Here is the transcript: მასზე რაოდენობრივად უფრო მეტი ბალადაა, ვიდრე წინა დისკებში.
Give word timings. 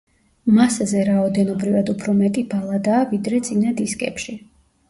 მასზე 0.59 1.03
რაოდენობრივად 1.09 1.91
უფრო 1.95 2.15
მეტი 2.23 2.45
ბალადაა, 2.55 3.05
ვიდრე 3.13 3.43
წინა 3.49 3.75
დისკებში. 3.83 4.39